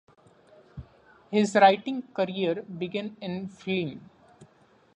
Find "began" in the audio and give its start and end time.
2.63-3.17